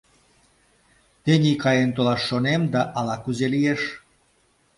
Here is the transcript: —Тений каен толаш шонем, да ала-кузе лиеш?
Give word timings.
—Тений 1.23 1.57
каен 1.63 1.89
толаш 1.95 2.21
шонем, 2.29 2.61
да 2.73 2.81
ала-кузе 2.97 3.47
лиеш? 3.53 3.81